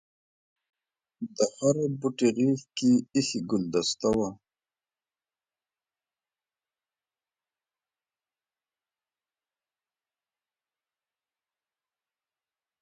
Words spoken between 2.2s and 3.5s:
غېږ کې ایښي